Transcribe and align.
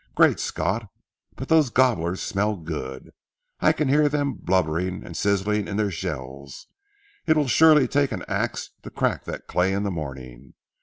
Great 0.15 0.39
Scott!—but 0.39 1.47
those 1.47 1.69
gobblers 1.69 2.23
smell 2.23 2.55
good. 2.57 3.11
I 3.59 3.71
can 3.71 3.87
hear 3.87 4.09
them 4.09 4.33
blubbering 4.33 5.05
and 5.05 5.15
sizzling 5.15 5.67
in 5.67 5.77
their 5.77 5.91
shells. 5.91 6.65
It 7.27 7.37
will 7.37 7.47
surely 7.47 7.87
take 7.87 8.11
an 8.11 8.25
axe 8.27 8.71
to 8.81 8.89
crack 8.89 9.25
that 9.25 9.45
clay 9.45 9.71
in 9.73 9.83
the 9.83 9.91
morning. 9.91 10.55